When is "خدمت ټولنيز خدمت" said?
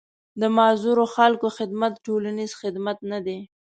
1.57-2.97